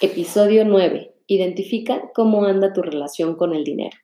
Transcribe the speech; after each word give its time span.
Episodio 0.00 0.64
9. 0.64 1.12
Identifica 1.26 2.12
cómo 2.14 2.44
anda 2.44 2.72
tu 2.72 2.82
relación 2.82 3.34
con 3.34 3.52
el 3.52 3.64
dinero. 3.64 3.96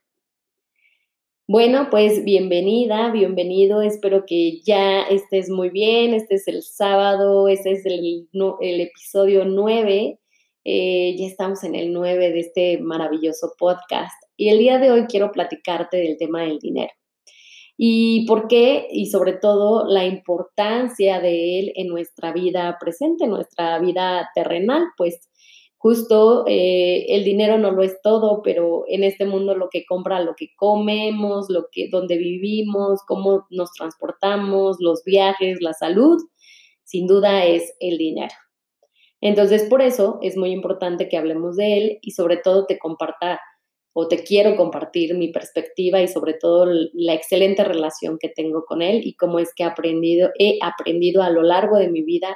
Bueno, 1.47 1.87
pues 1.89 2.25
bienvenida, 2.25 3.11
bienvenido. 3.11 3.81
Espero 3.81 4.25
que 4.25 4.59
ya 4.65 5.03
estés 5.03 5.49
muy 5.49 5.69
bien. 5.69 6.13
Este 6.13 6.35
es 6.35 6.49
el 6.49 6.63
sábado, 6.63 7.47
este 7.47 7.71
es 7.71 7.85
el, 7.85 8.27
episodio 8.59 9.45
9. 9.45 10.19
Eh, 10.65 11.15
ya 11.17 11.27
estamos 11.27 11.63
en 11.63 11.75
el 11.75 11.93
9 11.93 12.29
de 12.29 12.39
este 12.41 12.77
maravilloso 12.79 13.53
podcast. 13.57 14.21
Y 14.35 14.49
el 14.49 14.59
día 14.59 14.79
de 14.79 14.91
hoy 14.91 15.05
quiero 15.05 15.31
platicarte 15.31 15.95
del 15.95 16.17
tema 16.17 16.41
del 16.41 16.59
dinero. 16.59 16.91
Y 17.77 18.25
por 18.25 18.49
qué, 18.49 18.87
y 18.91 19.05
sobre 19.05 19.31
todo 19.31 19.87
la 19.87 20.05
importancia 20.05 21.21
de 21.21 21.59
él 21.59 21.71
en 21.75 21.87
nuestra 21.87 22.33
vida 22.33 22.75
presente, 22.81 23.23
en 23.23 23.29
nuestra 23.29 23.79
vida 23.79 24.29
terrenal, 24.35 24.83
pues 24.97 25.29
justo 25.85 26.45
eh, 26.47 27.05
el 27.09 27.23
dinero 27.23 27.59
no 27.59 27.69
lo 27.69 27.83
es 27.83 28.01
todo, 28.01 28.41
pero 28.41 28.85
en 28.87 29.03
este 29.03 29.23
mundo 29.23 29.53
lo 29.53 29.69
que 29.69 29.85
compra, 29.85 30.19
lo 30.19 30.33
que 30.35 30.47
comemos, 30.55 31.45
lo 31.47 31.67
que, 31.71 31.89
donde 31.91 32.17
vivimos, 32.17 33.01
cómo 33.07 33.45
nos 33.51 33.71
transportamos, 33.71 34.77
los 34.79 35.03
viajes, 35.03 35.61
la 35.61 35.73
salud, 35.73 36.17
sin 36.85 37.05
duda 37.05 37.45
es 37.45 37.75
el 37.79 37.99
dinero. 37.99 38.33
Entonces, 39.21 39.65
por 39.69 39.83
eso 39.83 40.17
es 40.23 40.35
muy 40.35 40.49
importante 40.49 41.07
que 41.07 41.17
hablemos 41.17 41.55
de 41.55 41.77
él 41.77 41.99
y 42.01 42.13
sobre 42.13 42.37
todo 42.37 42.65
te 42.65 42.79
comparta 42.79 43.39
o 43.93 44.07
te 44.07 44.23
quiero 44.23 44.55
compartir 44.55 45.13
mi 45.13 45.27
perspectiva 45.31 46.01
y 46.01 46.07
sobre 46.07 46.33
todo 46.33 46.65
la 46.93 47.13
excelente 47.13 47.63
relación 47.63 48.17
que 48.19 48.29
tengo 48.29 48.65
con 48.65 48.81
él 48.81 49.01
y 49.05 49.13
cómo 49.13 49.37
es 49.37 49.53
que 49.55 49.61
he 49.61 49.67
aprendido, 49.67 50.31
he 50.39 50.57
aprendido 50.63 51.21
a 51.21 51.29
lo 51.29 51.43
largo 51.43 51.77
de 51.77 51.89
mi 51.89 52.01
vida 52.01 52.35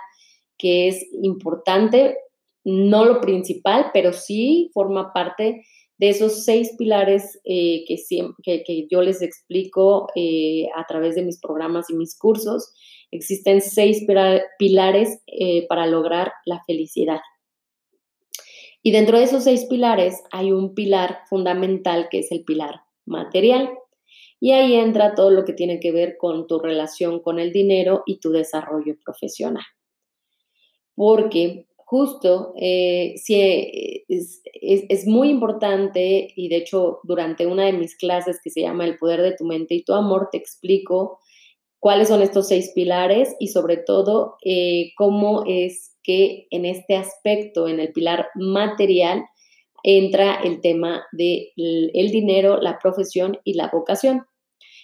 que 0.60 0.88
es 0.88 1.04
importante 1.23 2.16
no 2.64 3.06
lo 3.06 3.22
principal, 3.22 3.92
pero 3.94 4.14
sí 4.14 4.70
forma 4.74 5.14
parte 5.14 5.64
de 6.00 6.10
esos 6.10 6.46
seis 6.46 6.74
pilares 6.78 7.40
eh, 7.44 7.84
que, 7.86 8.64
que, 8.64 8.88
yo 8.90 9.02
les 9.02 9.22
explico 9.22 10.08
eh, 10.16 10.68
a 10.76 10.86
través 10.88 11.16
de 11.16 11.24
mis 11.24 11.40
programas 11.40 11.90
y 11.90 11.94
mis 11.94 12.18
cursos. 12.18 12.74
Existen 13.12 13.60
seis 13.60 14.06
pilares 14.58 15.22
eh, 15.28 15.68
para 15.68 15.88
lograr 15.88 16.32
la 16.46 16.64
felicidad. 16.66 17.20
Y 18.82 18.92
dentro 18.92 19.18
de 19.18 19.26
esos 19.26 19.44
seis 19.44 19.66
pilares 19.66 20.23
hay 20.32 20.54
un 20.54 20.73
pilar 20.73 21.20
fundamental 21.30 22.08
que 22.10 22.20
es 22.20 22.32
el 22.32 22.46
pilar 22.46 22.82
material. 23.06 23.70
Y 24.40 24.54
ahí 24.54 24.76
entra 24.76 25.16
todo 25.16 25.32
lo 25.32 25.44
que 25.44 25.52
tiene 25.52 25.82
que 25.82 25.92
ver 25.92 26.16
con 26.18 26.48
tu 26.48 26.60
relación 26.60 27.20
con 27.22 27.40
el 27.40 27.52
dinero 27.52 28.04
y 28.06 28.22
tu 28.22 28.32
desarrollo 28.32 28.96
profesional. 29.04 29.66
Porque 30.96 31.68
justo, 31.90 32.54
eh, 32.56 33.16
eh, 33.30 34.04
es, 34.08 35.08
muy 35.08 35.30
importante 35.30 36.28
y 36.36 36.48
de 36.48 36.58
hecho 36.58 37.00
durante 37.02 37.48
una 37.48 37.66
de 37.66 37.73
mis 37.73 37.98
clases 37.98 38.39
que 38.44 38.52
se 38.52 38.61
llama 38.61 38.86
El 38.86 39.00
poder 39.00 39.23
de 39.23 39.36
tu 39.36 39.44
mente 39.44 39.73
y 39.73 39.83
tu 39.83 39.95
amor, 39.95 40.30
te 40.32 40.38
explico 40.38 41.17
cuáles 41.80 42.10
son 42.10 42.22
estos 42.22 42.48
seis 42.48 42.72
pilares 42.76 43.36
y 43.39 43.48
sobre 43.48 43.77
todo 43.77 44.36
eh, 44.45 44.92
cómo 44.98 45.45
es 45.48 45.95
que 46.04 46.45
en 46.52 46.66
este 46.66 46.95
aspecto, 46.95 47.67
en 47.67 47.80
el 47.80 47.92
pilar 47.92 48.27
material, 48.36 49.26
entra 49.82 50.36
el 50.44 50.61
tema 50.61 51.06
del 51.11 51.89
el 51.95 52.11
dinero, 52.11 52.61
la 52.61 52.77
profesión 52.77 53.39
y 53.44 53.56
la 53.56 53.67
vocación. 53.73 54.27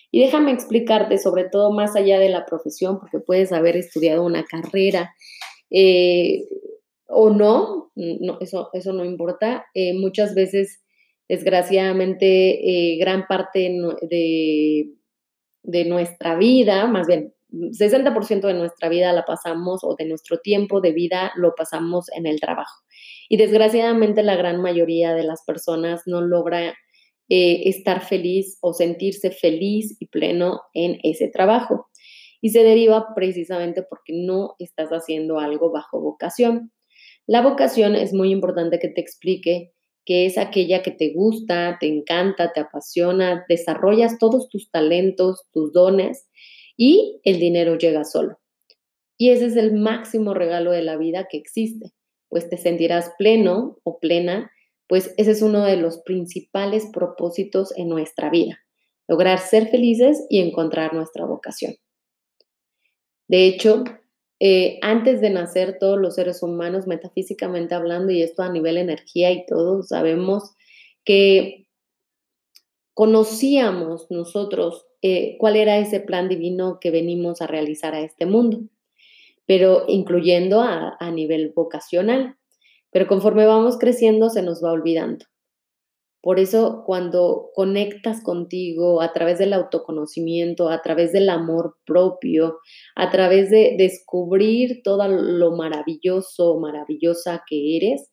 Y 0.09 0.22
déjame 0.22 0.53
explicarte, 0.53 1.19
sobre 1.19 1.43
todo 1.43 1.72
más 1.72 1.95
allá 1.95 2.17
de 2.17 2.29
la 2.29 2.47
profesión, 2.47 2.99
porque 2.99 3.19
puedes 3.19 3.51
haber 3.51 3.77
estudiado 3.77 4.23
una 4.23 4.43
carrera, 4.43 5.13
o 7.07 7.29
no, 7.29 7.91
no 7.95 8.38
eso, 8.41 8.69
eso 8.73 8.93
no 8.93 9.05
importa. 9.05 9.66
Eh, 9.73 9.93
muchas 9.93 10.35
veces, 10.35 10.83
desgraciadamente, 11.27 12.93
eh, 12.93 12.97
gran 12.97 13.25
parte 13.27 13.71
de, 14.01 14.91
de, 15.63 15.85
nuestra 15.85 16.35
vida, 16.35 16.88
más 16.88 17.07
bien, 17.07 17.33
60% 17.51 18.47
de 18.47 18.53
nuestra 18.53 18.89
vida 18.89 19.13
la 19.13 19.23
pasamos 19.23 19.83
o 19.83 19.95
de 19.95 20.05
nuestro 20.05 20.39
tiempo 20.39 20.81
de 20.81 20.91
vida 20.91 21.31
lo 21.35 21.55
pasamos 21.55 22.07
en 22.16 22.25
el 22.25 22.39
trabajo. 22.39 22.83
Y 23.29 23.37
desgraciadamente 23.37 24.23
la 24.23 24.35
gran 24.35 24.61
mayoría 24.61 25.13
de 25.13 25.23
las 25.23 25.43
personas 25.45 26.03
no 26.05 26.22
logra 26.22 26.75
eh, 27.27 27.69
estar 27.69 28.03
feliz 28.03 28.59
o 28.61 28.73
sentirse 28.73 29.31
feliz 29.31 29.97
y 29.99 30.07
pleno 30.07 30.61
en 30.73 30.99
ese 31.03 31.27
trabajo. 31.27 31.87
Y 32.41 32.49
se 32.49 32.63
deriva 32.63 33.16
precisamente 33.16 33.81
porque 33.81 34.13
no 34.13 34.55
estás 34.59 34.89
haciendo 34.89 35.39
algo 35.39 35.72
bajo 35.72 35.99
vocación. 36.01 36.72
La 37.27 37.41
vocación 37.41 37.95
es 37.95 38.13
muy 38.13 38.31
importante 38.31 38.79
que 38.79 38.89
te 38.89 39.01
explique 39.01 39.73
que 40.05 40.27
es 40.27 40.37
aquella 40.37 40.83
que 40.83 40.91
te 40.91 41.13
gusta, 41.13 41.77
te 41.79 41.87
encanta, 41.87 42.53
te 42.53 42.59
apasiona, 42.59 43.43
desarrollas 43.49 44.19
todos 44.19 44.49
tus 44.49 44.69
talentos, 44.69 45.47
tus 45.51 45.73
dones 45.73 46.29
y 46.77 47.19
el 47.23 47.39
dinero 47.39 47.77
llega 47.77 48.03
solo. 48.03 48.37
Y 49.17 49.31
ese 49.31 49.47
es 49.47 49.55
el 49.55 49.73
máximo 49.73 50.33
regalo 50.33 50.71
de 50.71 50.83
la 50.83 50.97
vida 50.97 51.27
que 51.29 51.37
existe, 51.37 51.93
pues 52.29 52.49
te 52.49 52.57
sentirás 52.57 53.13
pleno 53.17 53.79
o 53.83 53.99
plena, 53.99 54.51
pues 54.87 55.13
ese 55.17 55.31
es 55.31 55.41
uno 55.41 55.63
de 55.63 55.77
los 55.77 55.99
principales 56.03 56.85
propósitos 56.93 57.75
en 57.75 57.89
nuestra 57.89 58.29
vida, 58.29 58.59
lograr 59.07 59.39
ser 59.39 59.69
felices 59.69 60.23
y 60.29 60.39
encontrar 60.39 60.93
nuestra 60.93 61.25
vocación. 61.25 61.75
De 63.27 63.47
hecho, 63.47 63.83
eh, 64.40 64.79
antes 64.81 65.22
de 65.22 65.29
nacer 65.29 65.78
todos 65.79 66.00
los 66.00 66.16
seres 66.16 66.44
humanos, 66.44 66.88
metafísicamente 66.88 67.75
hablando, 67.75 68.12
y 68.12 68.22
esto 68.22 68.44
a 68.44 68.51
nivel 68.51 68.78
energía 68.78 69.31
y 69.31 69.46
todo, 69.46 69.84
sabemos 69.84 70.56
que 71.03 71.68
conocíamos 72.94 74.07
nosotros 74.09 74.85
eh, 75.01 75.35
cuál 75.40 75.56
era 75.56 75.78
ese 75.78 76.00
plan 76.00 76.29
divino 76.29 76.79
que 76.79 76.91
venimos 76.91 77.41
a 77.41 77.47
realizar 77.47 77.94
a 77.94 78.01
este 78.01 78.25
mundo, 78.25 78.62
pero 79.46 79.85
incluyendo 79.88 80.62
a 80.62 81.12
nivel 81.12 81.53
vocacional. 81.56 82.35
Pero 82.91 83.07
conforme 83.07 83.46
vamos 83.46 83.78
creciendo 83.78 84.29
se 84.29 84.41
nos 84.41 84.63
va 84.63 84.72
olvidando. 84.72 85.25
Por 86.25 86.39
eso 86.39 86.81
cuando 86.87 87.51
conectas 87.53 88.23
contigo 88.23 89.03
a 89.03 89.13
través 89.13 89.37
del 89.37 89.53
autoconocimiento, 89.53 90.69
a 90.69 90.81
través 90.81 91.11
del 91.11 91.29
amor 91.29 91.77
propio, 91.85 92.57
a 92.95 93.11
través 93.11 93.51
de 93.51 93.75
descubrir 93.77 94.81
todo 94.83 95.07
lo 95.07 95.55
maravilloso, 95.55 96.59
maravillosa 96.59 97.43
que 97.47 97.77
eres, 97.77 98.11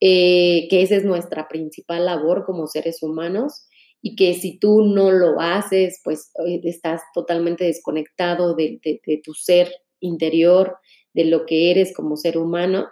eh, 0.00 0.66
que 0.68 0.82
esa 0.82 0.96
es 0.96 1.04
nuestra 1.04 1.46
principal 1.46 2.06
labor 2.06 2.44
como 2.44 2.66
seres 2.66 3.00
humanos 3.00 3.68
y 4.02 4.16
que 4.16 4.34
si 4.34 4.58
tú 4.58 4.82
no 4.82 5.12
lo 5.12 5.38
haces, 5.40 6.00
pues 6.02 6.32
eh, 6.48 6.60
estás 6.64 7.00
totalmente 7.14 7.62
desconectado 7.62 8.56
de 8.56 8.80
tu 9.22 9.34
ser 9.34 9.70
interior, 10.00 10.78
de 11.14 11.26
lo 11.26 11.46
que 11.46 11.70
eres 11.70 11.94
como 11.94 12.16
ser 12.16 12.38
humano 12.38 12.88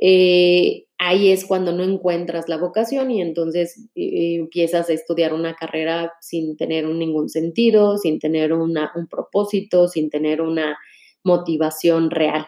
eh, 0.00 0.86
ahí 1.04 1.30
es 1.30 1.44
cuando 1.44 1.72
no 1.72 1.82
encuentras 1.82 2.48
la 2.48 2.58
vocación 2.58 3.10
y 3.10 3.20
entonces 3.20 3.88
eh, 3.94 4.36
empiezas 4.36 4.88
a 4.88 4.92
estudiar 4.92 5.34
una 5.34 5.54
carrera 5.54 6.12
sin 6.20 6.56
tener 6.56 6.86
ningún 6.86 7.28
sentido, 7.28 7.98
sin 7.98 8.18
tener 8.18 8.52
un 8.52 8.76
propósito, 9.10 9.88
sin 9.88 10.10
tener 10.10 10.40
una 10.40 10.78
motivación 11.24 12.10
real. 12.10 12.46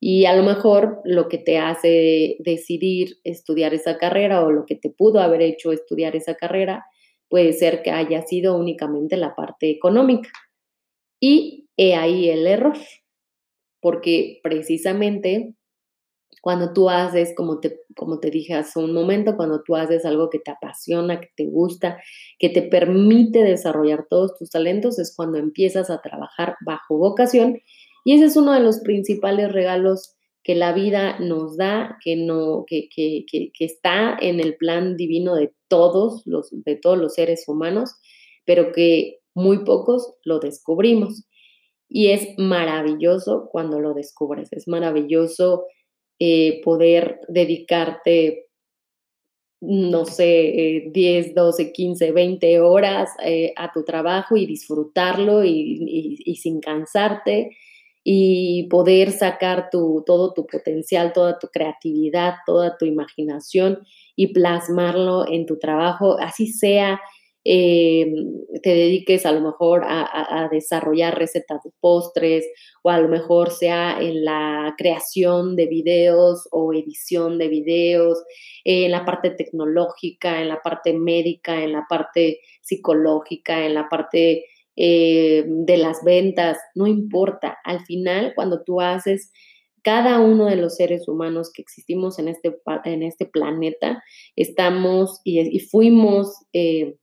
Y 0.00 0.26
a 0.26 0.36
lo 0.36 0.42
mejor 0.42 1.00
lo 1.04 1.28
que 1.28 1.38
te 1.38 1.58
hace 1.58 2.36
decidir 2.40 3.18
estudiar 3.24 3.72
esa 3.72 3.98
carrera 3.98 4.44
o 4.44 4.50
lo 4.50 4.66
que 4.66 4.76
te 4.76 4.90
pudo 4.90 5.20
haber 5.20 5.42
hecho 5.42 5.72
estudiar 5.72 6.16
esa 6.16 6.34
carrera 6.34 6.84
puede 7.28 7.52
ser 7.52 7.82
que 7.82 7.90
haya 7.90 8.22
sido 8.22 8.56
únicamente 8.56 9.16
la 9.16 9.34
parte 9.34 9.70
económica. 9.70 10.30
Y 11.20 11.68
he 11.76 11.94
ahí 11.94 12.28
el 12.28 12.46
error, 12.46 12.76
porque 13.80 14.40
precisamente 14.42 15.55
cuando 16.46 16.72
tú 16.72 16.88
haces, 16.88 17.34
como 17.34 17.58
te, 17.58 17.80
como 17.96 18.20
te 18.20 18.30
dije 18.30 18.54
hace 18.54 18.78
un 18.78 18.94
momento, 18.94 19.34
cuando 19.36 19.64
tú 19.64 19.74
haces 19.74 20.04
algo 20.04 20.30
que 20.30 20.38
te 20.38 20.52
apasiona, 20.52 21.18
que 21.18 21.28
te 21.36 21.44
gusta, 21.44 22.00
que 22.38 22.50
te 22.50 22.62
permite 22.62 23.40
desarrollar 23.40 24.06
todos 24.08 24.38
tus 24.38 24.50
talentos, 24.50 25.00
es 25.00 25.12
cuando 25.16 25.38
empiezas 25.38 25.90
a 25.90 26.00
trabajar 26.00 26.54
bajo 26.64 26.98
vocación. 26.98 27.58
Y 28.04 28.14
ese 28.14 28.26
es 28.26 28.36
uno 28.36 28.52
de 28.52 28.60
los 28.60 28.78
principales 28.78 29.50
regalos 29.50 30.14
que 30.44 30.54
la 30.54 30.72
vida 30.72 31.18
nos 31.18 31.56
da, 31.56 31.98
que, 32.04 32.14
no, 32.14 32.62
que, 32.64 32.88
que, 32.94 33.26
que, 33.28 33.64
está 33.64 34.16
en 34.20 34.38
el 34.38 34.54
plan 34.54 34.96
divino 34.96 35.34
de 35.34 35.52
todos 35.66 36.22
los, 36.26 36.50
de 36.52 36.76
todos 36.76 36.96
los 36.96 37.14
seres 37.14 37.42
humanos, 37.48 37.96
pero 38.44 38.70
que 38.70 39.18
muy 39.34 39.64
pocos 39.64 40.14
lo 40.22 40.38
descubrimos. 40.38 41.26
Y 41.88 42.10
es 42.10 42.28
maravilloso 42.38 43.48
cuando 43.50 43.80
lo 43.80 43.94
descubres, 43.94 44.52
es 44.52 44.68
maravilloso 44.68 45.64
eh, 46.18 46.60
poder 46.62 47.20
dedicarte, 47.28 48.48
no 49.60 50.04
sé, 50.04 50.90
10, 50.92 51.34
12, 51.34 51.72
15, 51.72 52.12
20 52.12 52.60
horas 52.60 53.10
eh, 53.24 53.52
a 53.56 53.72
tu 53.72 53.84
trabajo 53.84 54.36
y 54.36 54.46
disfrutarlo 54.46 55.44
y, 55.44 56.18
y 56.24 56.36
sin 56.36 56.60
cansarte 56.60 57.56
y 58.08 58.68
poder 58.68 59.10
sacar 59.10 59.68
tu, 59.68 60.04
todo 60.06 60.32
tu 60.32 60.46
potencial, 60.46 61.12
toda 61.12 61.40
tu 61.40 61.48
creatividad, 61.48 62.34
toda 62.46 62.78
tu 62.78 62.84
imaginación 62.84 63.80
y 64.14 64.28
plasmarlo 64.28 65.26
en 65.28 65.44
tu 65.44 65.58
trabajo, 65.58 66.16
así 66.20 66.46
sea, 66.46 67.00
eh, 67.48 68.12
te 68.60 68.70
dediques 68.70 69.24
a 69.24 69.30
lo 69.30 69.40
mejor 69.40 69.84
a, 69.86 70.48
desarrollar 70.50 71.16
recetas 71.16 71.62
de 71.62 71.70
postres 71.80 72.44
o 72.82 72.90
a 72.90 72.98
lo 72.98 73.08
mejor 73.08 73.52
sea 73.52 73.98
en 74.00 74.24
la 74.24 74.74
creación 74.76 75.54
de 75.54 75.66
videos 75.66 76.48
o 76.50 76.72
edición 76.72 77.38
de 77.38 77.48
videos, 77.48 78.22
en 78.64 78.90
la 78.90 79.04
parte 79.04 79.30
tecnológica, 79.30 80.40
en 80.40 80.48
la 80.48 80.60
parte 80.60 80.92
médica, 80.92 81.62
en 81.62 81.72
la 81.72 81.86
parte 81.88 82.40
psicológica, 82.62 83.64
en 83.64 83.74
la 83.74 83.88
parte 83.88 84.46
eh, 84.74 85.44
de 85.46 85.76
las 85.76 86.02
ventas, 86.02 86.58
no 86.74 86.88
importa. 86.88 87.58
Al 87.62 87.84
final, 87.84 88.32
cuando 88.34 88.64
tú 88.64 88.80
haces 88.80 89.30
cada 89.82 90.18
uno 90.18 90.46
de 90.46 90.56
los 90.56 90.74
seres 90.74 91.06
humanos 91.06 91.52
que 91.54 91.62
existimos 91.62 92.18
en 92.18 92.26
este, 92.26 92.56
en 92.84 93.04
este 93.04 93.24
planeta, 93.24 94.02
estamos 94.34 95.20
y, 95.22 95.60
fuimos 95.60 96.44
eh, 96.52 96.96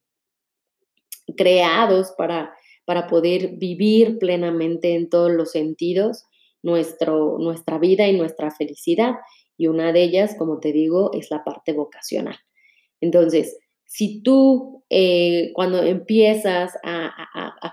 creados 1.37 2.13
para, 2.17 2.53
para 2.85 3.07
poder 3.07 3.57
vivir 3.57 4.19
plenamente 4.19 4.95
en 4.95 5.09
todos 5.09 5.31
los 5.31 5.51
sentidos 5.51 6.25
nuestro, 6.61 7.37
nuestra 7.39 7.77
vida 7.77 8.07
y 8.07 8.17
nuestra 8.17 8.51
felicidad. 8.51 9.15
Y 9.57 9.67
una 9.67 9.91
de 9.91 10.03
ellas, 10.03 10.35
como 10.37 10.59
te 10.59 10.71
digo, 10.71 11.11
es 11.13 11.29
la 11.29 11.43
parte 11.43 11.73
vocacional. 11.73 12.37
Entonces, 13.01 13.57
si 13.85 14.23
tú 14.23 14.83
eh, 14.89 15.51
cuando 15.53 15.83
empiezas 15.83 16.73
a, 16.83 17.11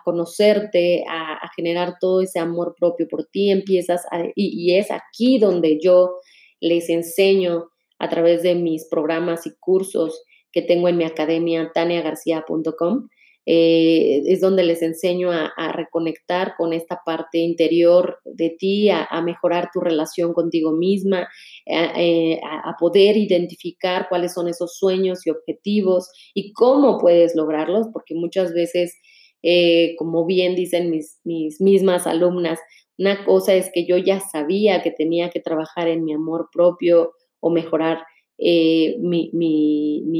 conocerte, 0.04 1.04
a, 1.08 1.50
generar 1.56 1.96
todo 2.00 2.20
ese 2.20 2.38
amor 2.38 2.74
propio 2.78 3.08
por 3.08 3.26
ti, 3.26 3.50
empiezas 3.50 4.04
a, 4.10 4.24
y, 4.24 4.32
y, 4.34 4.76
es 4.76 4.90
aquí 4.90 5.38
donde 5.38 5.78
yo 5.82 6.18
les 6.60 6.88
enseño 6.88 7.70
a 7.98 8.08
través 8.08 8.42
de 8.42 8.54
mis 8.54 8.86
programas 8.88 9.46
y 9.46 9.52
cursos 9.60 10.22
que 10.52 10.62
tengo 10.62 10.88
en 10.88 10.96
mi 10.96 11.04
academia 11.04 11.70
taniagarcia.com, 11.74 13.08
eh, 13.52 14.22
es 14.26 14.40
donde 14.40 14.62
les 14.62 14.80
enseño 14.80 15.32
a, 15.32 15.72
reconectar 15.72 16.54
con 16.56 16.72
esta 16.72 17.00
parte 17.04 17.38
interior 17.38 18.20
de 18.24 18.50
ti, 18.56 18.90
a, 18.90 19.08
mejorar 19.22 19.70
tu 19.72 19.80
relación 19.80 20.32
contigo 20.34 20.70
misma, 20.70 21.28
eh, 21.66 22.38
a, 22.44 22.76
poder 22.78 23.16
identificar 23.16 24.06
cuáles 24.08 24.34
son 24.34 24.46
esos 24.46 24.76
sueños 24.78 25.26
y 25.26 25.30
objetivos 25.30 26.12
y 26.32 26.52
cómo 26.52 26.98
puedes 26.98 27.34
lograrlos, 27.34 27.88
porque 27.92 28.14
muchas 28.14 28.52
veces, 28.52 28.94
eh, 29.42 29.96
como 29.98 30.26
bien 30.26 30.54
dicen 30.54 30.88
mis, 30.88 31.18
mis 31.24 31.60
mismas 31.60 32.06
alumnas, 32.06 32.60
una 32.98 33.24
cosa 33.24 33.54
es 33.54 33.68
que 33.74 33.84
yo 33.84 33.96
ya 33.96 34.20
sabía 34.20 34.80
que 34.80 34.92
tenía 34.92 35.30
que 35.30 35.40
trabajar 35.40 35.88
en 35.88 36.04
mi 36.04 36.12
amor 36.12 36.50
propio 36.52 37.14
o 37.40 37.50
mejorar 37.50 38.04
eh, 38.42 38.96
mi, 39.00 39.30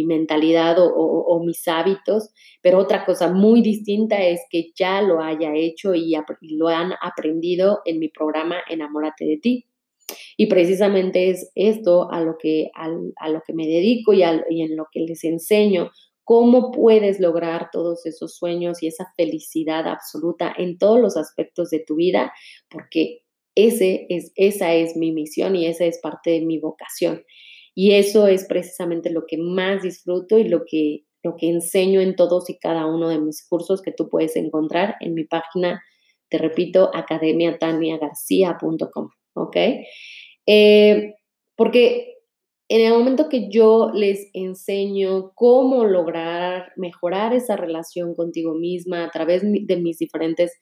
mentalidad 0.07 0.77
o, 0.79 1.43
mis 1.45 1.67
hábitos, 1.69 2.31
pero 2.61 2.79
otra 2.79 3.05
cosa 3.05 3.33
muy 3.33 3.63
distinta 3.63 4.23
es 4.23 4.41
que 4.51 4.73
ya 4.75 5.01
lo 5.01 5.23
haya 5.23 5.55
hecho 5.55 5.95
y, 5.95 6.15
lo 6.43 6.69
han 6.69 6.93
aprendido 7.01 7.81
en 7.85 7.99
mi 7.99 8.09
programa 8.09 8.57
Enamórate 8.69 9.25
de 9.25 9.39
ti. 9.39 9.67
Y 10.37 10.47
precisamente 10.47 11.31
es 11.31 11.51
esto 11.55 12.11
a 12.11 12.21
lo 12.21 12.37
que, 12.37 12.71
a, 12.75 12.89
lo 13.29 13.43
que 13.47 13.53
me 13.53 13.67
dedico 13.67 14.13
y, 14.13 14.23
y 14.51 14.63
en 14.63 14.77
lo 14.77 14.87
que 14.93 15.01
les 15.01 15.25
enseño, 15.25 15.91
cómo 16.25 16.73
puedes 16.73 17.21
lograr 17.21 17.71
todos 17.73 18.07
esos 18.07 18.37
sueños 18.37 18.83
y 18.83 18.89
esa 18.89 19.13
felicidad 19.17 19.89
absoluta 19.89 20.53
en 20.57 20.79
todos 20.79 21.01
los 21.01 21.17
aspectos 21.17 21.71
de 21.71 21.81
tu 21.81 21.97
vida, 21.97 22.33
porque 22.69 23.23
ese 23.55 24.07
es, 24.09 24.33
esa 24.37 24.75
es 24.75 24.97
mi 24.97 25.13
misión 25.13 25.57
y 25.57 25.67
esa 25.67 25.85
es 25.85 25.99
parte 25.99 26.31
de 26.31 26.41
mi 26.43 26.59
vocación. 26.59 27.25
Y 27.75 27.95
eso 27.95 28.27
es 28.27 28.45
precisamente 28.47 29.11
lo 29.11 29.25
que 29.27 29.39
más 29.39 29.83
disfruto 29.83 30.39
y 30.39 30.45
lo 30.45 30.65
que, 30.67 31.05
lo 31.23 31.37
que 31.37 31.49
enseño 31.49 32.01
en 32.01 32.17
todos 32.17 32.51
y 32.51 32.59
cada 32.59 32.87
uno 32.87 33.09
de 33.09 33.21
mis 33.21 33.47
cursos 33.47 33.83
que 33.83 33.93
tú 33.93 34.09
puedes 34.09 34.35
encontrar 34.37 34.97
en 35.01 35.15
mi 35.15 35.25
página, 35.25 35.83
te 36.29 36.39
repito, 36.39 36.91
academiataniagarcia.com, 36.95 39.11
¿ok? 39.35 39.57
Eh, 40.47 41.15
porque 41.57 42.11
en 42.71 42.87
el 42.87 42.93
momento 42.93 43.29
que 43.29 43.49
yo 43.51 43.91
les 43.93 44.31
enseño 44.33 45.33
cómo 45.35 45.85
lograr 45.85 46.73
mejorar 46.77 47.35
esa 47.35 47.57
relación 47.57 48.15
contigo 48.15 48.55
misma 48.55 49.05
a 49.05 49.11
través 49.11 49.43
de 49.43 49.77
mis 49.77 49.99
diferentes, 49.99 50.57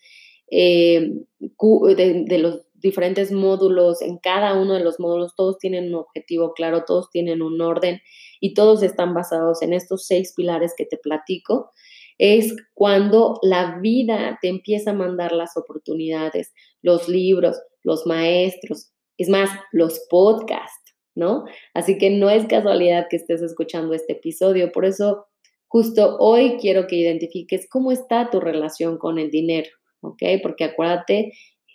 eh, 0.51 1.13
de, 1.39 2.39
los 2.39 2.63
diferentes 2.81 3.33
módulos, 3.33 4.03
en 4.03 4.19
cada 4.19 4.55
uno 4.55 4.75
de 4.75 4.85
los 4.85 5.01
módulos 5.01 5.35
todos 5.37 5.59
tienen 5.59 5.89
un 5.89 5.97
objetivo 5.97 6.53
claro, 6.55 6.85
todos 6.85 7.11
tienen 7.11 7.43
un 7.43 7.61
orden 7.61 8.01
y 8.41 8.55
todos 8.55 8.83
están 8.83 9.15
basados 9.15 9.63
en 9.63 9.73
estos 9.73 10.07
seis 10.07 10.33
pilares 10.37 10.75
que 10.77 10.87
te 10.87 10.97
platico, 10.97 11.73
es 12.19 12.55
cuando 12.75 13.39
la 13.43 13.79
vida 13.81 14.39
te 14.41 14.49
empieza 14.49 14.91
a 14.91 14.95
mandar 14.95 15.33
las 15.33 15.57
oportunidades, 15.57 16.53
los 16.83 17.09
libros, 17.09 17.61
los 17.83 18.07
maestros, 18.07 18.93
es 19.17 19.29
más, 19.29 19.51
los 19.73 20.07
podcasts, 20.09 20.95
¿no? 21.15 21.45
Así 21.75 21.99
que 21.99 22.11
no 22.11 22.31
es 22.31 22.47
casualidad 22.47 23.07
que 23.11 23.17
estés 23.17 23.43
escuchando 23.43 23.95
este 23.95 24.15
episodio, 24.15 24.71
por 24.73 24.85
eso 24.85 25.27
justo 25.67 26.17
hoy 26.19 26.57
quiero 26.61 26.87
que 26.87 26.97
identifiques 26.97 27.69
cómo 27.69 27.93
está 27.93 28.31
tu 28.31 28.41
relación 28.41 28.99
con 28.99 29.19
el 29.19 29.31
dinero, 29.31 29.71
¿ok? 30.01 30.23
Porque 30.43 30.65
acuérdate 30.65 31.33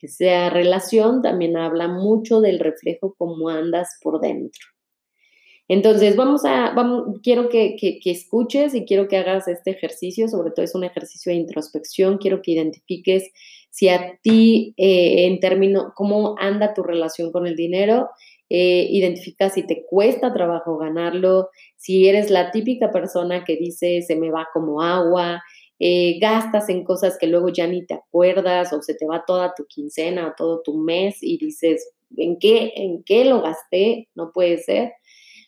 esa 0.08 0.50
relación 0.50 1.22
también 1.22 1.58
habla 1.58 1.88
mucho 1.88 2.42
del 2.42 2.60
reflejo 2.60 3.16
cómo 3.18 3.50
andas 3.50 3.98
por 4.02 4.20
dentro. 4.20 4.62
Entonces, 5.68 6.16
vamos 6.16 6.44
a, 6.46 6.74
vamos, 6.76 7.20
quiero 7.24 7.48
que, 7.50 7.78
escuches 8.06 8.76
y 8.76 8.86
quiero 8.86 9.08
que 9.08 9.18
hagas 9.18 9.48
este 9.48 9.72
ejercicio, 9.72 10.28
sobre 10.28 10.52
todo 10.52 10.64
es 10.64 10.76
un 10.76 10.84
ejercicio 10.84 11.32
de 11.32 11.40
introspección, 11.40 12.18
quiero 12.18 12.42
que 12.42 12.52
identifiques 12.52 13.32
si 13.70 13.90
a 13.90 14.20
ti, 14.22 14.76
eh, 14.78 15.26
en 15.26 15.40
términos, 15.40 15.94
cómo 15.96 16.36
anda 16.38 16.76
tu 16.76 16.84
relación 16.84 17.32
con 17.32 17.48
el 17.48 17.56
dinero, 17.56 18.10
eh, 18.50 18.88
identifica 18.92 19.50
si 19.50 19.66
te 19.66 19.84
cuesta 19.90 20.32
trabajo 20.32 20.78
ganarlo, 20.78 21.50
si 21.76 22.08
eres 22.08 22.30
la 22.30 22.52
típica 22.52 22.92
persona 22.92 23.44
que 23.44 23.56
dice 23.56 24.04
se 24.04 24.16
me 24.16 24.30
va 24.30 24.48
como 24.54 24.82
agua, 24.84 25.42
eh, 25.86 26.18
gastas 26.18 26.70
en 26.70 26.86
cosas 26.86 27.18
que 27.20 27.28
luego 27.28 27.50
ya 27.50 27.68
ni 27.68 27.86
te 27.86 27.96
acuerdas 27.96 28.72
o 28.72 28.82
se 28.82 28.96
te 28.96 29.06
va 29.06 29.26
toda 29.28 29.54
tu 29.54 29.66
quincena 29.66 30.30
o 30.30 30.34
todo 30.38 30.62
tu 30.62 30.78
mes 30.78 31.18
y 31.22 31.38
dices, 31.38 31.92
¿en 32.16 32.40
qué, 32.40 32.72
en 32.78 33.04
qué 33.04 33.26
lo 33.26 33.42
gasté? 33.42 34.08
No 34.16 34.32
puede 34.32 34.60
ser. 34.60 34.94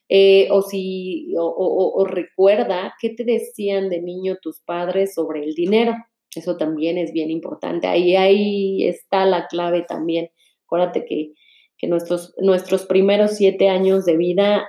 Eh, 0.10 0.50
o 0.52 0.62
si, 0.62 1.34
o, 1.38 2.06
recuerda 2.06 2.94
qué 3.00 3.12
te 3.12 3.24
decían 3.24 3.90
de 3.90 4.02
niño 4.02 4.36
tus 4.42 4.60
padres 4.60 5.14
sobre 5.14 5.42
el 5.42 5.56
dinero. 5.56 5.94
Eso 6.36 6.58
también 6.58 6.98
es 6.98 7.14
bien 7.14 7.32
importante. 7.32 7.88
Ahí, 7.88 8.18
ahí 8.18 8.86
está 8.86 9.26
la 9.26 9.48
clave 9.48 9.86
también. 9.88 10.32
Acuérdate 10.66 11.06
que, 11.06 11.32
que 11.78 11.88
nuestros, 11.88 12.34
nuestros 12.40 12.86
primeros 12.86 13.38
siete 13.38 13.70
años 13.70 14.04
de 14.04 14.18
vida 14.18 14.68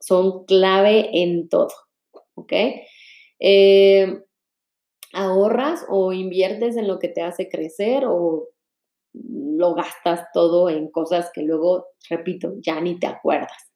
son 0.00 0.44
clave 0.44 1.22
en 1.22 1.48
todo. 1.48 1.70
¿Ok? 2.34 2.52
Eh, 3.38 4.23
ahorras 5.14 5.84
o 5.88 6.12
inviertes 6.12 6.76
en 6.76 6.88
lo 6.88 6.98
que 6.98 7.08
te 7.08 7.22
hace 7.22 7.48
crecer 7.48 8.04
o 8.06 8.48
lo 9.12 9.74
gastas 9.74 10.26
todo 10.32 10.68
en 10.68 10.90
cosas 10.90 11.30
que 11.32 11.42
luego, 11.42 11.86
repito, 12.10 12.54
ya 12.60 12.80
ni 12.80 12.98
te 12.98 13.06
acuerdas. 13.06 13.74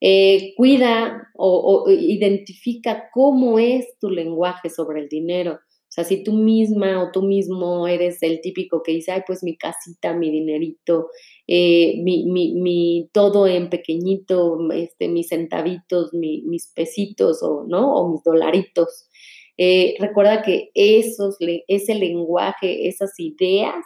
Eh, 0.00 0.52
cuida 0.56 1.30
o, 1.34 1.86
identifica 1.88 3.08
cómo 3.12 3.58
es 3.58 3.98
tu 3.98 4.10
lenguaje 4.10 4.68
sobre 4.68 5.00
el 5.00 5.08
dinero. 5.08 5.54
O 5.54 5.92
sea, 5.96 6.04
si 6.04 6.22
tú 6.22 6.34
misma 6.34 7.02
o 7.02 7.10
tú 7.10 7.22
mismo 7.22 7.88
eres 7.88 8.22
el 8.22 8.40
típico 8.42 8.82
que 8.82 8.92
dice, 8.92 9.12
ay, 9.12 9.22
pues 9.26 9.42
mi 9.42 9.56
casita, 9.56 10.12
mi 10.12 10.30
dinerito, 10.30 11.08
eh, 11.46 11.94
mi, 12.02 12.26
mi, 12.26 13.08
todo 13.12 13.46
en 13.46 13.70
pequeñito, 13.70 14.58
este, 14.72 15.08
mis 15.08 15.28
centavitos, 15.28 16.12
mis 16.12 16.70
pesitos 16.74 17.42
o, 17.42 17.64
¿no? 17.66 17.94
o 17.94 18.12
mis 18.12 18.22
dolaritos. 18.22 19.08
Eh, 19.58 19.94
recuerda 19.98 20.42
que 20.42 20.70
esos, 20.74 21.36
ese 21.68 21.94
lenguaje, 21.94 22.88
esas 22.88 23.18
ideas, 23.18 23.84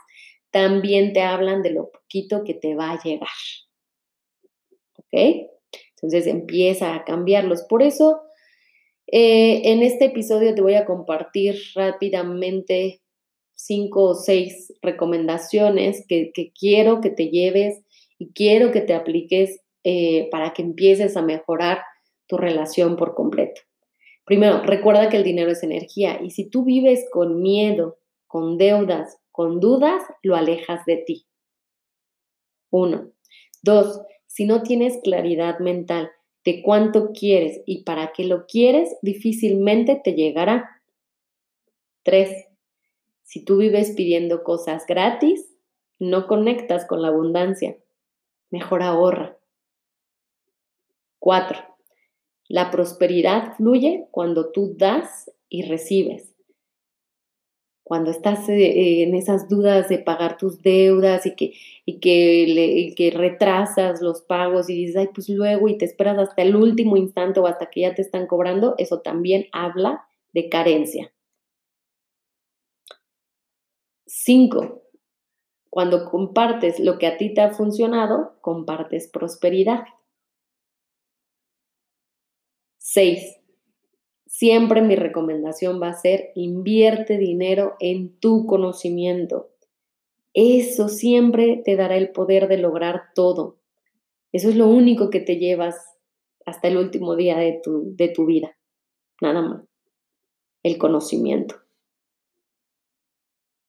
también 0.50 1.12
te 1.12 1.22
hablan 1.22 1.62
de 1.62 1.70
lo 1.70 1.90
poquito 1.90 2.42
que 2.44 2.54
te 2.54 2.74
va 2.74 2.92
a 2.92 3.02
llegar. 3.02 3.28
¿ok? 4.98 5.48
Entonces 5.96 6.26
empieza 6.26 6.94
a 6.94 7.04
cambiarlos. 7.04 7.62
Por 7.62 7.82
eso, 7.82 8.22
eh, 9.06 9.62
en 9.64 9.82
este 9.82 10.06
episodio 10.06 10.54
te 10.54 10.62
voy 10.62 10.74
a 10.74 10.84
compartir 10.84 11.56
rápidamente 11.74 13.00
cinco 13.54 14.04
o 14.04 14.14
seis 14.14 14.72
recomendaciones 14.80 16.04
que, 16.08 16.32
quiero 16.58 17.00
que 17.00 17.10
te 17.10 17.28
lleves 17.28 17.82
y 18.18 18.32
quiero 18.32 18.72
que 18.72 18.80
te 18.80 18.94
apliques 18.94 19.60
eh, 19.84 20.28
para 20.30 20.52
que 20.52 20.62
empieces 20.62 21.16
a 21.16 21.22
mejorar 21.22 21.82
tu 22.26 22.36
relación 22.36 22.96
por 22.96 23.14
completo. 23.14 23.60
Primero, 24.30 24.62
recuerda 24.62 25.08
que 25.08 25.16
el 25.16 25.24
dinero 25.24 25.50
es 25.50 25.64
energía 25.64 26.20
y 26.22 26.30
si 26.30 26.48
tú 26.48 26.62
vives 26.62 27.04
con 27.10 27.42
miedo, 27.42 27.98
con 28.28 28.58
deudas, 28.58 29.18
con 29.32 29.58
dudas, 29.58 30.04
lo 30.22 30.36
alejas 30.36 30.84
de 30.84 30.98
ti. 30.98 31.26
Uno. 32.70 33.10
Dos, 33.64 34.02
si 34.28 34.44
no 34.44 34.62
tienes 34.62 35.00
claridad 35.02 35.58
mental 35.58 36.12
de 36.44 36.62
cuánto 36.62 37.10
quieres 37.10 37.60
y 37.66 37.82
para 37.82 38.12
qué 38.12 38.22
lo 38.22 38.46
quieres, 38.46 38.96
difícilmente 39.02 39.96
te 39.96 40.12
llegará. 40.12 40.80
Tres, 42.04 42.46
si 43.24 43.44
tú 43.44 43.56
vives 43.56 43.94
pidiendo 43.96 44.44
cosas 44.44 44.86
gratis, 44.86 45.44
no 45.98 46.28
conectas 46.28 46.86
con 46.86 47.02
la 47.02 47.08
abundancia. 47.08 47.78
Mejor 48.50 48.84
ahorra. 48.84 49.36
Cuatro, 51.18 51.69
la 52.50 52.72
prosperidad 52.72 53.54
fluye 53.56 54.08
cuando 54.10 54.50
tú 54.50 54.74
das 54.76 55.30
y 55.48 55.62
recibes. 55.62 56.34
Cuando 57.84 58.10
estás 58.10 58.48
eh, 58.48 59.04
en 59.04 59.14
esas 59.14 59.48
dudas 59.48 59.88
de 59.88 60.00
pagar 60.00 60.36
tus 60.36 60.60
deudas 60.60 61.26
y 61.26 61.36
que, 61.36 61.52
y 61.86 62.00
que, 62.00 62.92
que 62.96 63.12
retrasas 63.12 64.02
los 64.02 64.22
pagos 64.22 64.68
y 64.68 64.74
dices, 64.74 64.96
ay, 64.96 65.10
pues 65.14 65.28
luego 65.28 65.68
y 65.68 65.78
te 65.78 65.84
esperas 65.84 66.18
hasta 66.18 66.42
el 66.42 66.56
último 66.56 66.96
instante 66.96 67.38
o 67.38 67.46
hasta 67.46 67.70
que 67.70 67.82
ya 67.82 67.94
te 67.94 68.02
están 68.02 68.26
cobrando, 68.26 68.74
eso 68.78 69.00
también 69.00 69.46
habla 69.52 70.08
de 70.32 70.48
carencia. 70.48 71.12
Cinco, 74.06 74.82
cuando 75.68 76.10
compartes 76.10 76.80
lo 76.80 76.98
que 76.98 77.06
a 77.06 77.16
ti 77.16 77.32
te 77.32 77.42
ha 77.42 77.52
funcionado, 77.52 78.34
compartes 78.40 79.06
prosperidad. 79.06 79.84
Seis, 82.92 83.38
siempre 84.26 84.82
mi 84.82 84.96
recomendación 84.96 85.80
va 85.80 85.90
a 85.90 85.94
ser 85.94 86.32
invierte 86.34 87.18
dinero 87.18 87.76
en 87.78 88.18
tu 88.18 88.46
conocimiento. 88.46 89.52
Eso 90.34 90.88
siempre 90.88 91.62
te 91.64 91.76
dará 91.76 91.96
el 91.96 92.10
poder 92.10 92.48
de 92.48 92.58
lograr 92.58 93.12
todo. 93.14 93.58
Eso 94.32 94.48
es 94.48 94.56
lo 94.56 94.66
único 94.66 95.08
que 95.08 95.20
te 95.20 95.36
llevas 95.36 95.76
hasta 96.44 96.66
el 96.66 96.78
último 96.78 97.14
día 97.14 97.38
de 97.38 97.60
tu, 97.62 97.94
de 97.94 98.08
tu 98.08 98.26
vida. 98.26 98.58
Nada 99.20 99.40
más. 99.40 99.62
El 100.64 100.76
conocimiento. 100.76 101.60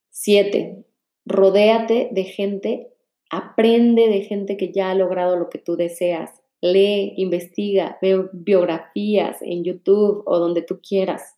Siete, 0.10 0.84
rodéate 1.28 2.10
de 2.12 2.24
gente, 2.24 2.92
aprende 3.30 4.08
de 4.08 4.24
gente 4.24 4.58
que 4.58 4.72
ya 4.72 4.90
ha 4.90 4.96
logrado 4.96 5.36
lo 5.36 5.48
que 5.48 5.60
tú 5.60 5.76
deseas 5.76 6.41
lee, 6.62 7.14
investiga, 7.18 7.98
ve 8.02 8.30
biografías 8.32 9.42
en 9.42 9.64
YouTube 9.64 10.24
o 10.26 10.40
donde 10.40 10.62
tú 10.62 10.80
quieras, 10.88 11.36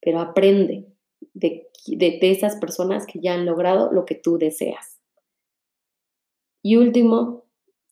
pero 0.00 0.20
aprende 0.20 0.86
de, 1.34 1.68
de, 1.86 2.18
esas 2.22 2.56
personas 2.56 3.06
que 3.06 3.18
ya 3.20 3.34
han 3.34 3.44
logrado 3.44 3.92
lo 3.92 4.04
que 4.04 4.14
tú 4.14 4.38
deseas. 4.38 5.00
Y 6.62 6.76
último, 6.76 7.44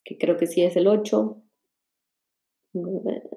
que 0.04 0.16
creo 0.16 0.36
que 0.36 0.46
sí 0.46 0.62
es 0.62 0.76
el 0.76 0.86
8. 0.86 1.42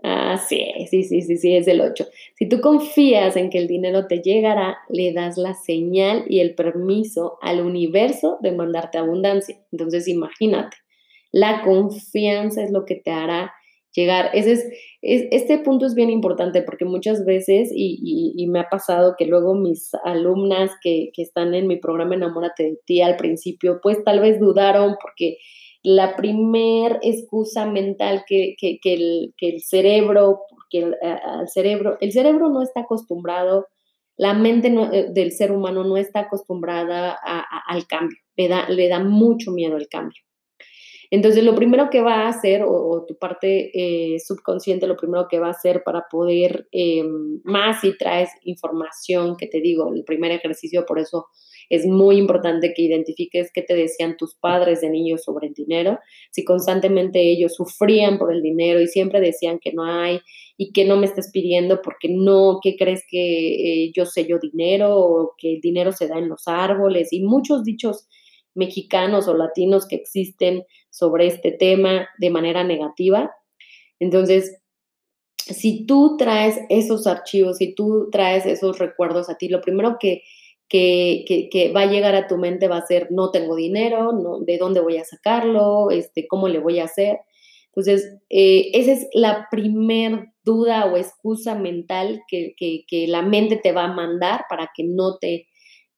Ah, 0.03 0.37
sí, 0.37 0.65
sí, 0.89 1.03
sí, 1.03 1.21
sí, 1.21 1.37
sí, 1.37 1.55
es 1.55 1.67
el 1.67 1.81
8. 1.81 2.07
Si 2.35 2.47
tú 2.47 2.61
confías 2.61 3.35
en 3.35 3.49
que 3.49 3.57
el 3.57 3.67
dinero 3.67 4.05
te 4.07 4.19
llegará, 4.19 4.79
le 4.89 5.13
das 5.13 5.37
la 5.37 5.53
señal 5.53 6.25
y 6.27 6.41
el 6.41 6.55
permiso 6.55 7.37
al 7.41 7.61
universo 7.61 8.37
de 8.41 8.51
mandarte 8.51 8.97
abundancia. 8.97 9.59
Entonces, 9.71 10.07
imagínate, 10.07 10.77
la 11.31 11.61
confianza 11.63 12.63
es 12.63 12.71
lo 12.71 12.85
que 12.85 12.95
te 12.95 13.11
hará 13.11 13.51
llegar. 13.93 14.29
Ese 14.33 14.53
es, 14.53 14.65
este 15.01 15.59
punto 15.59 15.85
es 15.85 15.95
bien 15.95 16.09
importante 16.09 16.61
porque 16.61 16.85
muchas 16.85 17.25
veces, 17.25 17.69
y, 17.73 18.45
me 18.47 18.59
ha 18.59 18.69
pasado 18.69 19.15
que 19.17 19.25
luego 19.25 19.55
mis 19.55 19.91
alumnas 20.03 20.71
que, 20.81 21.11
están 21.17 21.53
en 21.53 21.67
mi 21.67 21.77
programa 21.77 22.15
Enamórate 22.15 22.63
de 22.63 22.79
ti 22.85 23.01
al 23.01 23.17
principio, 23.17 23.79
pues 23.81 24.03
tal 24.03 24.19
vez 24.19 24.39
dudaron 24.39 24.95
porque 25.01 25.37
la 25.81 26.15
primer 26.15 26.99
excusa 27.01 27.65
mental 27.65 28.23
que, 28.27 28.55
el, 28.83 29.33
cerebro, 29.61 30.41
porque 30.49 30.79
el, 30.79 30.95
cerebro, 31.47 31.97
el 32.01 32.11
cerebro 32.11 32.49
no 32.49 32.61
está 32.61 32.81
acostumbrado, 32.81 33.67
la 34.17 34.33
mente 34.33 34.67
eh, 34.67 35.07
del 35.11 35.31
ser 35.31 35.51
humano 35.53 35.85
no 35.85 35.95
está 35.95 36.21
acostumbrada 36.21 37.17
al 37.67 37.87
cambio, 37.87 38.17
le 38.35 38.49
da, 38.49 38.67
le 38.67 38.89
da 38.89 38.99
mucho 38.99 39.51
miedo 39.51 39.77
el 39.77 39.87
cambio. 39.87 40.21
Entonces, 41.11 41.43
lo 41.43 41.55
primero 41.55 41.89
que 41.89 42.01
va 42.01 42.25
a 42.25 42.29
hacer, 42.29 42.63
o, 42.63 43.05
tu 43.07 43.17
parte 43.17 43.71
eh, 43.73 44.19
subconsciente, 44.19 44.85
lo 44.85 44.95
primero 44.95 45.27
que 45.27 45.39
va 45.39 45.47
a 45.47 45.51
hacer 45.51 45.81
para 45.83 46.05
poder, 46.09 46.67
eh, 46.71 47.03
más 47.43 47.81
si 47.81 47.97
traes 47.97 48.29
información, 48.43 49.35
que 49.35 49.47
te 49.47 49.59
digo, 49.59 49.91
el 49.93 50.03
primer 50.03 50.31
ejercicio, 50.31 50.85
por 50.85 50.99
eso 50.99 51.27
es 51.69 51.85
muy 51.85 52.17
importante 52.17 52.73
que 52.75 52.81
identifiques 52.83 53.51
qué 53.53 53.61
te 53.61 53.75
decían 53.75 54.17
tus 54.17 54.35
padres 54.35 54.81
de 54.81 54.89
niños 54.89 55.23
sobre 55.23 55.47
el 55.47 55.53
dinero, 55.53 55.99
si 56.31 56.43
constantemente 56.43 57.19
ellos 57.21 57.55
sufrían 57.55 58.17
por 58.17 58.33
el 58.33 58.41
dinero 58.41 58.81
y 58.81 58.87
siempre 58.87 59.21
decían 59.21 59.59
que 59.59 59.71
no 59.73 59.85
hay 59.85 60.19
y 60.57 60.71
que 60.73 60.85
no 60.85 60.97
me 60.97 61.05
estás 61.05 61.29
pidiendo 61.31 61.81
porque 61.81 62.09
no, 62.09 62.59
que 62.61 62.75
crees 62.75 63.03
que 63.09 63.85
eh, 63.85 63.91
yo 63.95 64.05
sé 64.05 64.25
yo 64.27 64.39
dinero 64.39 64.97
o 64.97 65.35
que 65.37 65.55
el 65.55 65.61
dinero 65.61 65.91
se 65.91 66.07
da 66.07 66.17
en 66.17 66.27
los 66.29 66.47
árboles 66.47 67.13
y 67.13 67.21
muchos 67.23 67.63
dichos 67.63 68.07
mexicanos 68.55 69.27
o 69.27 69.35
latinos 69.35 69.87
que 69.87 69.95
existen 69.95 70.63
sobre 70.89 71.27
este 71.27 71.51
tema 71.51 72.07
de 72.17 72.29
manera 72.29 72.63
negativa. 72.63 73.31
Entonces, 73.99 74.61
si 75.37 75.85
tú 75.85 76.15
traes 76.17 76.59
esos 76.69 77.07
archivos, 77.07 77.57
si 77.57 77.73
tú 77.73 78.09
traes 78.11 78.45
esos 78.45 78.79
recuerdos 78.79 79.29
a 79.29 79.37
ti, 79.37 79.47
lo 79.49 79.61
primero 79.61 79.97
que, 79.99 80.23
que, 80.69 81.71
va 81.75 81.81
a 81.81 81.91
llegar 81.91 82.15
a 82.15 82.27
tu 82.27 82.37
mente 82.37 82.67
va 82.67 82.77
a 82.77 82.85
ser, 82.85 83.07
no 83.11 83.31
tengo 83.31 83.55
dinero, 83.55 84.13
no, 84.13 84.39
¿de 84.39 84.57
dónde 84.57 84.79
voy 84.79 84.97
a 84.97 85.05
sacarlo? 85.05 85.89
Este, 85.91 86.27
¿Cómo 86.27 86.47
le 86.47 86.59
voy 86.59 86.79
a 86.79 86.85
hacer? 86.85 87.19
Entonces, 87.67 88.17
eh, 88.29 88.71
esa 88.73 88.91
es 88.93 89.07
la 89.13 89.47
primer 89.51 90.33
duda 90.43 90.85
o 90.85 90.97
excusa 90.97 91.55
mental 91.55 92.21
que, 92.27 92.53
que, 92.57 93.07
la 93.07 93.21
mente 93.21 93.57
te 93.57 93.71
va 93.71 93.85
a 93.85 93.93
mandar 93.93 94.45
para 94.49 94.71
que 94.75 94.83
no 94.83 95.17
te 95.17 95.47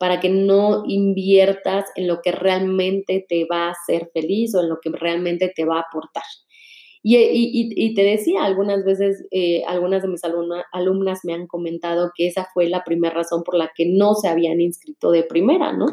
para 0.01 0.19
que 0.19 0.29
no 0.29 0.81
inviertas 0.87 1.85
en 1.95 2.07
lo 2.07 2.21
que 2.23 2.31
realmente 2.31 3.23
te 3.29 3.45
va 3.45 3.67
a 3.67 3.73
hacer 3.73 4.09
feliz 4.11 4.55
o 4.55 4.61
en 4.61 4.69
lo 4.69 4.79
que 4.81 4.89
realmente 4.89 5.53
te 5.55 5.63
va 5.63 5.77
a 5.77 5.81
aportar. 5.81 6.23
Y, 7.03 7.93
te 7.93 8.01
decía, 8.01 8.43
algunas 8.43 8.83
veces, 8.83 9.27
eh, 9.29 9.61
algunas 9.67 10.01
de 10.01 10.07
mis 10.07 10.21
alumnas 10.71 11.19
me 11.23 11.33
han 11.35 11.45
comentado 11.45 12.09
que 12.15 12.25
esa 12.25 12.47
fue 12.51 12.67
la 12.67 12.83
primera 12.83 13.13
razón 13.13 13.43
por 13.43 13.55
la 13.55 13.69
que 13.75 13.85
no 13.85 14.15
se 14.15 14.27
habían 14.27 14.59
inscrito 14.59 15.11
de 15.11 15.21
primera, 15.21 15.71
¿no? 15.71 15.85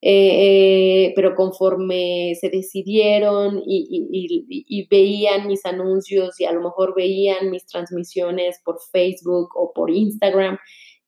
Eh, 0.00 1.06
eh, 1.06 1.12
pero 1.14 1.36
conforme 1.36 2.34
se 2.40 2.50
decidieron 2.50 3.62
y, 3.64 4.88
veían 4.90 5.46
mis 5.46 5.64
anuncios 5.64 6.40
y 6.40 6.44
a 6.44 6.52
lo 6.52 6.60
mejor 6.60 6.94
veían 6.96 7.52
mis 7.52 7.66
transmisiones 7.66 8.60
por 8.64 8.78
Facebook 8.92 9.50
o 9.54 9.72
por 9.72 9.90
Instagram, 9.92 10.58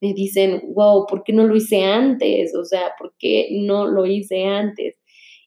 me 0.00 0.14
dicen, 0.14 0.62
wow, 0.74 1.06
¿por 1.06 1.22
qué 1.24 1.32
no 1.32 1.44
lo 1.44 1.56
hice 1.56 1.84
antes? 1.84 2.54
O 2.54 2.64
sea, 2.64 2.92
¿por 2.98 3.14
qué 3.18 3.48
no 3.52 3.86
lo 3.86 4.06
hice 4.06 4.44
antes? 4.44 4.96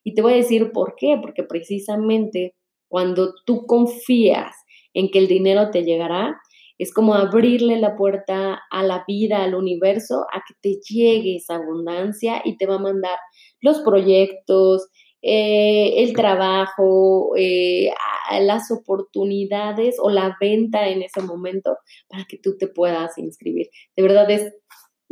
Y 0.04 0.14
te 0.14 0.22
voy 0.22 0.34
a 0.34 0.38
decir 0.38 0.72
por 0.72 0.96
qué, 0.98 1.18
porque 1.22 1.44
precisamente 1.44 2.56
cuando 2.88 3.34
tú 3.46 3.66
confías 3.66 4.56
en 4.94 5.10
que 5.10 5.20
el 5.20 5.28
dinero 5.28 5.72
te 5.72 5.84
llegará, 5.84 6.38
es 6.78 6.94
como 6.94 7.14
abrirle 7.16 7.80
la 7.80 7.96
puerta 7.96 8.62
a 8.70 8.84
la 8.84 9.04
vida, 9.08 9.44
al 9.44 9.56
universo, 9.56 10.26
a 10.34 10.44
que 10.48 10.56
te 10.62 10.80
llegue 10.88 11.38
esa 11.38 11.56
abundancia 11.56 12.42
y 12.44 12.58
te 12.58 12.66
va 12.66 12.76
a 12.76 12.80
mandar 12.80 13.18
los 13.62 13.80
proyectos, 13.82 14.88
eh, 15.24 16.04
el 16.04 16.14
trabajo, 16.14 17.32
eh, 17.38 17.90
las 18.42 18.72
oportunidades 18.72 19.96
o 20.00 20.10
la 20.10 20.36
venta 20.40 20.90
en 20.90 21.02
ese 21.02 21.22
momento 21.22 21.78
para 22.10 22.26
que 22.26 22.38
tú 22.38 22.58
te 22.58 22.68
puedas 22.68 23.18
inscribir. 23.18 23.70
De 23.96 24.04
verdad 24.04 24.30
es 24.30 24.54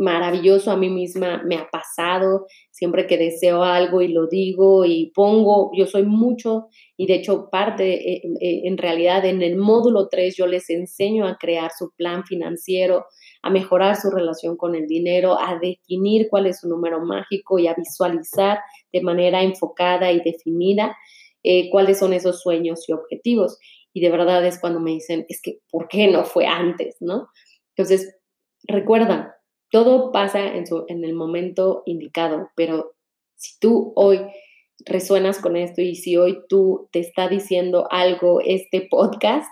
maravilloso, 0.01 0.71
a 0.71 0.77
mí 0.77 0.89
misma 0.89 1.43
me 1.45 1.55
ha 1.55 1.69
pasado, 1.71 2.47
siempre 2.71 3.07
que 3.07 3.17
deseo 3.17 3.63
algo 3.63 4.01
y 4.01 4.07
lo 4.07 4.27
digo 4.27 4.83
y 4.83 5.11
pongo, 5.13 5.71
yo 5.77 5.85
soy 5.85 6.03
mucho 6.03 6.67
y 6.97 7.05
de 7.05 7.15
hecho 7.15 7.49
parte, 7.51 7.93
eh, 7.93 8.21
eh, 8.41 8.61
en 8.65 8.77
realidad 8.77 9.23
en 9.25 9.41
el 9.41 9.57
módulo 9.57 10.09
3 10.09 10.35
yo 10.35 10.47
les 10.47 10.69
enseño 10.69 11.27
a 11.27 11.37
crear 11.37 11.71
su 11.77 11.91
plan 11.95 12.25
financiero, 12.25 13.05
a 13.43 13.49
mejorar 13.49 13.95
su 13.95 14.09
relación 14.09 14.57
con 14.57 14.75
el 14.75 14.87
dinero, 14.87 15.39
a 15.39 15.59
definir 15.59 16.27
cuál 16.29 16.47
es 16.47 16.61
su 16.61 16.67
número 16.67 16.99
mágico 17.05 17.59
y 17.59 17.67
a 17.67 17.75
visualizar 17.75 18.59
de 18.91 19.01
manera 19.01 19.43
enfocada 19.43 20.11
y 20.11 20.21
definida 20.21 20.97
eh, 21.43 21.69
cuáles 21.69 21.99
son 21.99 22.13
esos 22.13 22.41
sueños 22.41 22.87
y 22.89 22.93
objetivos. 22.93 23.57
Y 23.93 24.01
de 24.01 24.09
verdad 24.09 24.45
es 24.45 24.59
cuando 24.59 24.79
me 24.79 24.91
dicen, 24.91 25.25
es 25.29 25.41
que, 25.41 25.59
¿por 25.69 25.87
qué 25.87 26.07
no 26.07 26.23
fue 26.23 26.45
antes? 26.47 26.97
¿No? 27.01 27.27
Entonces, 27.75 28.15
recuerda, 28.67 29.35
todo 29.71 30.11
pasa 30.11 30.55
en, 30.55 30.67
su, 30.67 30.85
en 30.87 31.03
el 31.03 31.13
momento 31.13 31.83
indicado, 31.85 32.49
pero 32.55 32.93
si 33.35 33.57
tú 33.59 33.93
hoy 33.95 34.19
resuenas 34.85 35.39
con 35.39 35.55
esto 35.55 35.81
y 35.81 35.95
si 35.95 36.17
hoy 36.17 36.39
tú 36.47 36.89
te 36.91 36.99
está 36.99 37.27
diciendo 37.27 37.87
algo 37.89 38.41
este 38.41 38.87
podcast, 38.89 39.49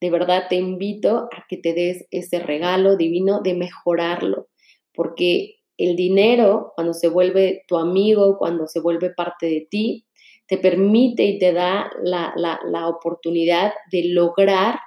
de 0.00 0.10
verdad 0.10 0.44
te 0.48 0.56
invito 0.56 1.28
a 1.32 1.44
que 1.48 1.56
te 1.56 1.74
des 1.74 2.06
ese 2.10 2.38
regalo 2.40 2.96
divino 2.96 3.40
de 3.40 3.54
mejorarlo, 3.54 4.48
porque 4.94 5.56
el 5.76 5.94
dinero, 5.94 6.72
cuando 6.74 6.92
se 6.92 7.08
vuelve 7.08 7.64
tu 7.68 7.76
amigo, 7.76 8.36
cuando 8.38 8.66
se 8.66 8.80
vuelve 8.80 9.10
parte 9.10 9.46
de 9.46 9.66
ti, 9.70 10.06
te 10.48 10.56
permite 10.56 11.24
y 11.24 11.38
te 11.38 11.52
da 11.52 11.90
la, 12.02 12.88
oportunidad 12.88 13.72
de 13.92 14.08
lograr 14.08 14.80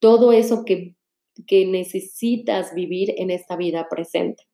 todo 0.00 0.32
eso 0.32 0.64
que, 0.64 0.95
que, 1.46 1.66
necesitas 1.66 2.74
vivir 2.74 3.14
en 3.16 3.30
esta 3.30 3.56
vida 3.56 3.88
presente. 3.88 4.44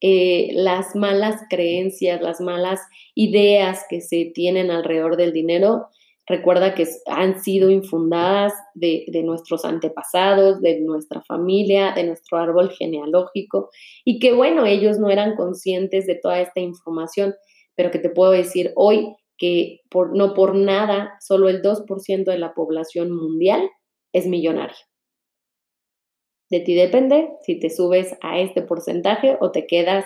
Eh, 0.00 0.50
las 0.54 0.96
malas 0.96 1.42
creencias, 1.50 2.22
las 2.22 2.40
malas 2.40 2.80
ideas 3.14 3.84
que 3.88 4.00
se 4.00 4.30
tienen 4.34 4.70
alrededor 4.70 5.16
del 5.16 5.32
dinero 5.32 5.88
Recuerda 6.30 6.76
que 6.76 6.86
han 7.06 7.42
sido 7.42 7.70
infundadas 7.70 8.52
de, 8.74 9.04
nuestros 9.24 9.64
antepasados, 9.64 10.60
de 10.60 10.80
nuestra 10.80 11.22
familia, 11.22 11.92
de 11.92 12.04
nuestro 12.04 12.38
árbol 12.38 12.70
genealógico, 12.70 13.70
y 14.04 14.20
que 14.20 14.32
bueno, 14.32 14.64
ellos 14.64 15.00
no 15.00 15.10
eran 15.10 15.34
conscientes 15.34 16.06
de 16.06 16.14
toda 16.14 16.40
esta 16.40 16.60
información, 16.60 17.34
pero 17.74 17.90
que 17.90 17.98
te 17.98 18.10
puedo 18.10 18.30
decir 18.30 18.70
hoy 18.76 19.16
que 19.38 19.80
no 20.14 20.34
por 20.34 20.54
nada, 20.54 21.14
solo 21.20 21.48
el 21.48 21.62
2% 21.62 22.24
de 22.24 22.38
la 22.38 22.54
población 22.54 23.10
mundial 23.10 23.68
es 24.12 24.28
millonaria. 24.28 24.76
De 26.50 26.60
ti 26.60 26.74
depende 26.74 27.30
si 27.42 27.58
te 27.58 27.70
subes 27.70 28.16
a 28.20 28.40
este 28.40 28.62
porcentaje 28.62 29.36
o 29.40 29.52
te 29.52 29.66
quedas 29.66 30.04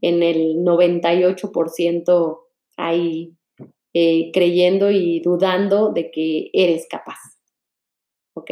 en 0.00 0.22
el 0.22 0.58
98% 0.58 2.38
ahí 2.76 3.32
eh, 3.92 4.30
creyendo 4.32 4.90
y 4.90 5.20
dudando 5.20 5.92
de 5.92 6.10
que 6.10 6.50
eres 6.52 6.86
capaz. 6.88 7.18
¿Ok? 8.34 8.50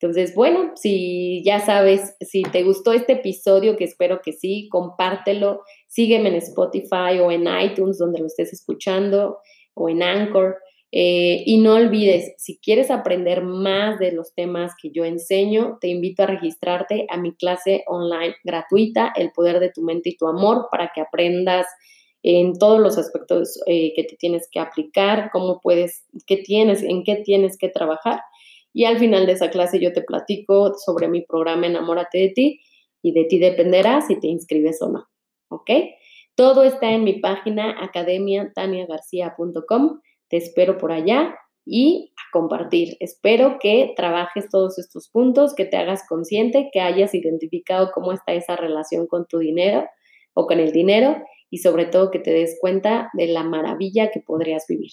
Entonces, 0.00 0.34
bueno, 0.34 0.72
si 0.74 1.42
ya 1.44 1.60
sabes, 1.60 2.16
si 2.20 2.42
te 2.42 2.62
gustó 2.62 2.92
este 2.92 3.14
episodio, 3.14 3.76
que 3.76 3.84
espero 3.84 4.20
que 4.22 4.32
sí, 4.32 4.68
compártelo, 4.70 5.62
sígueme 5.88 6.28
en 6.28 6.34
Spotify 6.36 7.20
o 7.22 7.30
en 7.30 7.46
iTunes, 7.62 7.98
donde 7.98 8.18
lo 8.18 8.26
estés 8.26 8.52
escuchando, 8.52 9.38
o 9.74 9.88
en 9.88 10.02
Anchor. 10.02 10.56
Eh, 10.96 11.42
y 11.44 11.58
no 11.58 11.74
olvides, 11.74 12.34
si 12.38 12.60
quieres 12.60 12.88
aprender 12.88 13.42
más 13.42 13.98
de 13.98 14.12
los 14.12 14.32
temas 14.32 14.74
que 14.80 14.92
yo 14.92 15.04
enseño, 15.04 15.76
te 15.80 15.88
invito 15.88 16.22
a 16.22 16.26
registrarte 16.26 17.08
a 17.10 17.16
mi 17.16 17.34
clase 17.34 17.82
online 17.88 18.36
gratuita, 18.44 19.12
El 19.16 19.32
Poder 19.32 19.58
de 19.58 19.72
tu 19.72 19.82
Mente 19.82 20.10
y 20.10 20.16
tu 20.16 20.28
Amor, 20.28 20.68
para 20.70 20.92
que 20.94 21.00
aprendas 21.00 21.66
en 22.22 22.56
todos 22.60 22.78
los 22.78 22.96
aspectos 22.96 23.60
eh, 23.66 23.92
que 23.96 24.04
te 24.04 24.14
tienes 24.14 24.48
que 24.48 24.60
aplicar, 24.60 25.30
cómo 25.32 25.58
puedes, 25.60 26.04
qué 26.28 26.36
tienes, 26.36 26.84
en 26.84 27.02
qué 27.02 27.16
tienes 27.16 27.58
que 27.58 27.68
trabajar. 27.68 28.20
Y 28.72 28.84
al 28.84 29.00
final 29.00 29.26
de 29.26 29.32
esa 29.32 29.50
clase 29.50 29.80
yo 29.80 29.92
te 29.92 30.02
platico 30.02 30.74
sobre 30.74 31.08
mi 31.08 31.22
programa 31.22 31.66
Enamórate 31.66 32.18
de 32.18 32.28
ti 32.28 32.60
y 33.02 33.10
de 33.10 33.24
ti 33.24 33.40
dependerá 33.40 34.00
si 34.00 34.20
te 34.20 34.28
inscribes 34.28 34.80
o 34.80 34.90
no. 34.90 35.08
¿Ok? 35.48 35.72
Todo 36.36 36.62
está 36.62 36.92
en 36.92 37.02
mi 37.02 37.14
página 37.14 37.82
academiataniagarcia.com. 37.82 39.98
Te 40.34 40.38
espero 40.38 40.78
por 40.78 40.90
allá 40.90 41.32
y 41.64 42.12
a 42.16 42.22
compartir. 42.32 42.96
Espero 42.98 43.58
que 43.60 43.92
trabajes 43.96 44.48
todos 44.48 44.80
estos 44.80 45.08
puntos, 45.08 45.54
que 45.54 45.64
te 45.64 45.76
hagas 45.76 46.02
consciente, 46.08 46.70
que 46.72 46.80
hayas 46.80 47.14
identificado 47.14 47.92
cómo 47.94 48.10
está 48.10 48.32
esa 48.32 48.56
relación 48.56 49.06
con 49.06 49.26
tu 49.28 49.38
dinero 49.38 49.88
o 50.32 50.48
con 50.48 50.58
el 50.58 50.72
dinero 50.72 51.22
y 51.50 51.58
sobre 51.58 51.86
todo 51.86 52.10
que 52.10 52.18
te 52.18 52.32
des 52.32 52.58
cuenta 52.60 53.10
de 53.12 53.28
la 53.28 53.44
maravilla 53.44 54.10
que 54.10 54.18
podrías 54.18 54.66
vivir. 54.68 54.90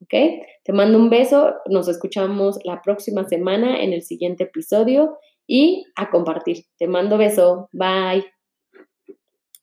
¿Ok? 0.00 0.42
Te 0.64 0.72
mando 0.72 0.96
un 0.96 1.10
beso, 1.10 1.52
nos 1.66 1.86
escuchamos 1.88 2.58
la 2.64 2.80
próxima 2.80 3.28
semana 3.28 3.82
en 3.82 3.92
el 3.92 4.00
siguiente 4.00 4.44
episodio 4.44 5.18
y 5.46 5.84
a 5.96 6.08
compartir. 6.08 6.64
Te 6.78 6.88
mando 6.88 7.18
beso, 7.18 7.68
bye. 7.72 8.24